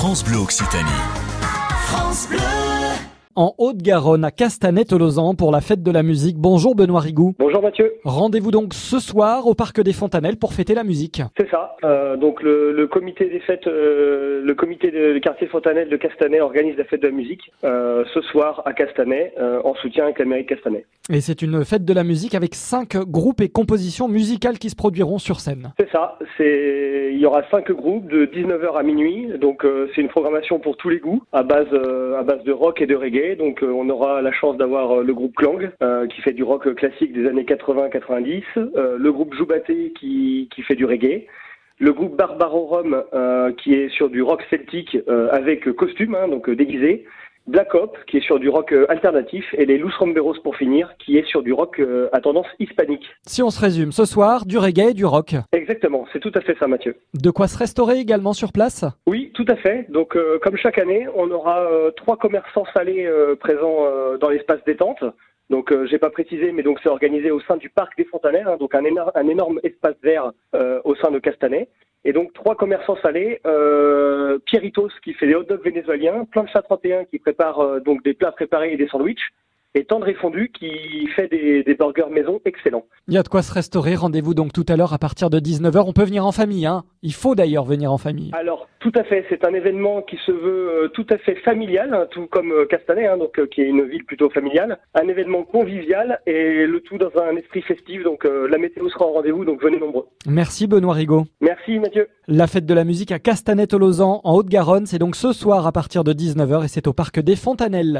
France 0.00 0.24
Bleu 0.24 0.38
Occitanie. 0.38 0.88
France 1.88 2.26
Bleu. 2.26 2.40
En 3.36 3.54
Haute-Garonne, 3.58 4.24
à 4.24 4.32
Castanet-Tolosan, 4.32 5.36
pour 5.36 5.52
la 5.52 5.60
fête 5.60 5.84
de 5.84 5.92
la 5.92 6.02
musique. 6.02 6.36
Bonjour 6.36 6.74
Benoît 6.74 6.98
Rigou. 6.98 7.34
Bonjour 7.38 7.62
Mathieu, 7.62 7.92
Rendez-vous 8.02 8.50
donc 8.50 8.74
ce 8.74 8.98
soir 8.98 9.46
au 9.46 9.54
Parc 9.54 9.80
des 9.80 9.92
Fontanelles 9.92 10.36
pour 10.36 10.52
fêter 10.52 10.74
la 10.74 10.82
musique. 10.82 11.22
c'est 11.38 11.48
ça. 11.48 11.76
Euh, 11.84 12.16
donc 12.16 12.42
le, 12.42 12.72
le 12.72 12.86
comité 12.88 13.28
des 13.28 13.38
fêtes, 13.38 13.68
euh, 13.68 14.42
le 14.44 14.54
comité 14.54 14.90
de, 14.90 15.12
du 15.12 15.20
quartier 15.20 15.46
Fontanelle 15.46 15.88
de 15.88 15.96
Castanet 15.96 16.40
organise 16.40 16.76
la 16.76 16.84
fête 16.84 17.02
de 17.02 17.06
la 17.06 17.12
musique 17.14 17.52
euh, 17.62 18.04
ce 18.12 18.20
soir 18.22 18.62
à 18.64 18.72
Castanet 18.72 19.32
en 19.62 19.74
soutien 19.76 20.04
avec 20.04 20.18
la 20.18 20.24
mairie 20.24 20.42
de 20.42 20.48
Castanet. 20.48 20.84
Et 21.12 21.20
c'est 21.20 21.42
une 21.42 21.64
fête 21.64 21.84
de 21.84 21.92
la 21.92 22.04
musique 22.04 22.34
avec 22.34 22.54
cinq 22.56 22.96
groupes 22.96 23.40
et 23.40 23.48
compositions 23.48 24.08
musicales 24.08 24.58
qui 24.58 24.70
se 24.70 24.76
produiront 24.76 25.18
sur 25.18 25.38
scène. 25.40 25.72
C'est 25.78 25.90
ça. 25.90 26.18
C'est 26.36 27.10
il 27.12 27.18
y 27.18 27.26
aura 27.26 27.42
cinq 27.50 27.70
groupes 27.70 28.08
de 28.08 28.26
19h 28.26 28.76
à 28.76 28.82
minuit. 28.82 29.28
Donc 29.38 29.64
c'est 29.94 30.00
une 30.00 30.08
programmation 30.08 30.58
pour 30.58 30.76
tous 30.76 30.88
les 30.88 30.98
goûts 30.98 31.22
à 31.32 31.42
base 31.42 31.68
à 32.18 32.22
base 32.22 32.42
de 32.44 32.52
rock 32.52 32.80
et 32.80 32.86
de 32.86 32.94
reggae. 32.96 33.29
Donc 33.36 33.62
euh, 33.62 33.66
on 33.66 33.88
aura 33.88 34.22
la 34.22 34.32
chance 34.32 34.56
d'avoir 34.56 34.98
euh, 35.00 35.04
le 35.04 35.14
groupe 35.14 35.34
Clang 35.36 35.70
euh, 35.82 36.06
qui 36.06 36.20
fait 36.20 36.32
du 36.32 36.42
rock 36.42 36.74
classique 36.74 37.12
des 37.12 37.26
années 37.26 37.44
80-90, 37.44 38.42
euh, 38.56 38.96
le 38.98 39.12
groupe 39.12 39.34
Joubaté 39.34 39.92
qui 39.98 40.48
fait 40.66 40.74
du 40.74 40.84
reggae. 40.84 41.26
Le 41.78 41.94
groupe 41.94 42.14
Barbarorum 42.14 43.04
qui 43.56 43.72
est 43.72 43.88
sur 43.88 44.10
du 44.10 44.20
rock 44.20 44.44
celtique 44.50 44.98
avec 45.32 45.72
costume, 45.72 46.14
hein, 46.14 46.28
donc 46.28 46.50
déguisé. 46.50 47.06
Black 47.46 47.74
Hop 47.74 47.96
qui 48.06 48.18
est 48.18 48.20
sur 48.20 48.38
du 48.38 48.48
rock 48.48 48.72
euh, 48.72 48.86
alternatif 48.88 49.44
et 49.58 49.66
les 49.66 49.78
Luz 49.78 49.94
Romberos 49.98 50.34
pour 50.42 50.56
finir 50.56 50.94
qui 50.98 51.18
est 51.18 51.26
sur 51.26 51.42
du 51.42 51.52
rock 51.52 51.80
euh, 51.80 52.08
à 52.12 52.20
tendance 52.20 52.46
hispanique. 52.58 53.04
Si 53.26 53.42
on 53.42 53.50
se 53.50 53.60
résume, 53.60 53.92
ce 53.92 54.04
soir, 54.04 54.46
du 54.46 54.58
reggae 54.58 54.90
et 54.90 54.94
du 54.94 55.04
rock. 55.04 55.34
Exactement, 55.52 56.06
c'est 56.12 56.20
tout 56.20 56.32
à 56.34 56.40
fait 56.40 56.56
ça 56.58 56.68
Mathieu. 56.68 56.96
De 57.14 57.30
quoi 57.30 57.48
se 57.48 57.58
restaurer 57.58 57.98
également 57.98 58.32
sur 58.32 58.52
place? 58.52 58.84
Oui, 59.06 59.32
tout 59.34 59.46
à 59.48 59.56
fait. 59.56 59.86
Donc 59.90 60.16
euh, 60.16 60.38
comme 60.42 60.56
chaque 60.56 60.78
année, 60.78 61.06
on 61.16 61.30
aura 61.30 61.60
euh, 61.62 61.90
trois 61.92 62.16
commerçants 62.16 62.66
salés 62.74 63.06
euh, 63.06 63.34
présents 63.36 63.86
dans 64.20 64.28
l'espace 64.28 64.60
détente. 64.64 65.02
Donc 65.48 65.74
j'ai 65.86 65.98
pas 65.98 66.10
précisé, 66.10 66.52
mais 66.52 66.62
donc 66.62 66.78
c'est 66.82 66.88
organisé 66.88 67.32
au 67.32 67.40
sein 67.40 67.56
du 67.56 67.68
parc 67.70 67.96
des 67.98 68.04
Fontanelles, 68.04 68.46
hein, 68.46 68.56
donc 68.60 68.74
un, 68.74 68.82
éno- 68.82 69.10
un 69.16 69.26
énorme 69.26 69.58
espace 69.64 69.96
vert 70.02 70.30
au 70.84 70.94
sein 70.94 71.10
de 71.10 71.18
Castanet. 71.18 71.68
Et 72.04 72.14
donc 72.14 72.32
trois 72.32 72.54
commerçants 72.54 72.96
salés, 73.02 73.40
euh, 73.46 74.38
Pieritos 74.50 74.90
qui 75.04 75.14
fait 75.14 75.28
des 75.28 75.36
hot 75.36 75.44
dogs 75.44 75.62
vénézuéliens, 75.62 76.24
Plancha 76.24 76.60
31 76.60 77.04
qui 77.04 77.20
prépare 77.20 77.60
euh, 77.60 77.78
donc 77.78 78.02
des 78.02 78.14
plats 78.14 78.32
préparés 78.32 78.72
et 78.72 78.76
des 78.76 78.88
sandwichs, 78.88 79.30
et 79.74 79.84
Tendré 79.84 80.14
Fondu 80.14 80.50
qui 80.52 81.06
fait 81.14 81.28
des, 81.28 81.62
des 81.62 81.74
burgers 81.74 82.10
maison 82.10 82.40
excellents. 82.44 82.84
Il 83.08 83.14
y 83.14 83.18
a 83.18 83.22
de 83.22 83.28
quoi 83.28 83.42
se 83.42 83.52
restaurer. 83.52 83.94
Rendez-vous 83.94 84.34
donc 84.34 84.52
tout 84.52 84.66
à 84.68 84.76
l'heure 84.76 84.92
à 84.92 84.98
partir 84.98 85.30
de 85.30 85.38
19h. 85.38 85.84
On 85.86 85.92
peut 85.92 86.04
venir 86.04 86.26
en 86.26 86.32
famille, 86.32 86.66
hein. 86.66 86.84
Il 87.02 87.14
faut 87.14 87.34
d'ailleurs 87.34 87.64
venir 87.64 87.92
en 87.92 87.98
famille. 87.98 88.30
Alors, 88.34 88.68
tout 88.80 88.92
à 88.94 89.04
fait, 89.04 89.24
c'est 89.28 89.44
un 89.44 89.54
événement 89.54 90.02
qui 90.02 90.16
se 90.26 90.32
veut 90.32 90.84
euh, 90.84 90.88
tout 90.88 91.06
à 91.10 91.18
fait 91.18 91.34
familial, 91.36 91.94
hein, 91.94 92.06
tout 92.10 92.26
comme 92.26 92.52
euh, 92.52 92.66
Castanet, 92.66 93.06
hein, 93.06 93.16
donc 93.16 93.38
euh, 93.38 93.46
qui 93.46 93.62
est 93.62 93.66
une 93.68 93.84
ville 93.88 94.04
plutôt 94.04 94.28
familiale. 94.30 94.78
Un 94.94 95.08
événement 95.08 95.44
convivial 95.44 96.20
et 96.26 96.66
le 96.66 96.80
tout 96.80 96.98
dans 96.98 97.10
un 97.20 97.36
esprit 97.36 97.62
festif. 97.62 98.02
Donc, 98.02 98.24
euh, 98.24 98.48
la 98.48 98.58
météo 98.58 98.88
sera 98.88 99.06
en 99.06 99.12
rendez-vous, 99.12 99.44
donc 99.44 99.62
venez 99.62 99.78
nombreux. 99.78 100.06
Merci 100.26 100.66
Benoît 100.66 100.94
Rigaud. 100.94 101.24
Merci 101.40 101.78
Mathieu. 101.78 102.08
La 102.26 102.46
fête 102.46 102.66
de 102.66 102.74
la 102.74 102.84
musique 102.84 103.12
à 103.12 103.18
Castanet-Tolosan 103.18 104.20
en 104.22 104.34
Haute-Garonne, 104.34 104.86
c'est 104.86 104.98
donc 104.98 105.16
ce 105.16 105.32
soir 105.32 105.66
à 105.66 105.72
partir 105.72 106.04
de 106.04 106.12
19h 106.12 106.64
et 106.64 106.68
c'est 106.68 106.86
au 106.86 106.92
Parc 106.92 107.18
des 107.18 107.36
Fontanelles. 107.36 107.98